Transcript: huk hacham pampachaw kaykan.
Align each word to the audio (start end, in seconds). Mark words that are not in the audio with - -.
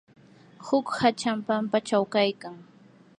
huk 0.67 0.87
hacham 0.99 1.37
pampachaw 1.47 2.03
kaykan. 2.13 2.55